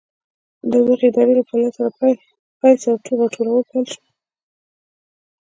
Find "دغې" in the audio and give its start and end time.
0.87-1.07